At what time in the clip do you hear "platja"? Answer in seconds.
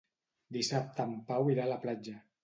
1.85-2.15